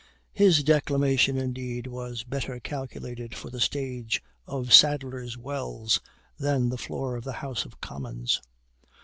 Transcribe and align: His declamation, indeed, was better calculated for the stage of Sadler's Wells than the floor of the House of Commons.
His 0.33 0.63
declamation, 0.63 1.37
indeed, 1.37 1.85
was 1.85 2.23
better 2.23 2.59
calculated 2.59 3.35
for 3.35 3.51
the 3.51 3.59
stage 3.59 4.23
of 4.47 4.73
Sadler's 4.73 5.37
Wells 5.37 6.01
than 6.39 6.69
the 6.69 6.77
floor 6.79 7.15
of 7.15 7.23
the 7.23 7.33
House 7.33 7.65
of 7.65 7.79
Commons. 7.81 8.41